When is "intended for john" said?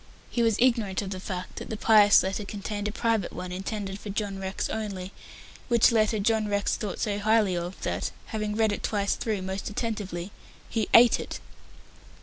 3.51-4.39